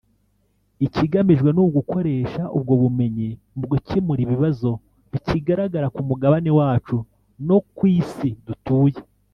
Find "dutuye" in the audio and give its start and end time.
8.47-8.99